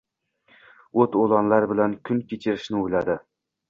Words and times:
O’t-o‘lanlar 1.03 1.69
bilan 1.75 1.97
kun 2.11 2.27
kechirishni 2.35 2.85
o‘yladi. 2.85 3.25